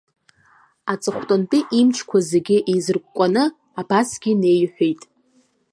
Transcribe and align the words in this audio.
Аҵыхәтәантәи 0.91 1.61
имчқәа 1.79 2.19
зегьы 2.29 2.57
еизыркәкәаны, 2.71 3.43
абасгьы 3.79 4.31
неиҳәеит. 4.41 5.01